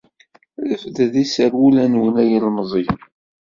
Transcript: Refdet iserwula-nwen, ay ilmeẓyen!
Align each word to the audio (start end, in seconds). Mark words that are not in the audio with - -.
Refdet 0.69 1.13
iserwula-nwen, 1.23 2.15
ay 2.23 2.31
ilmeẓyen! 2.37 2.99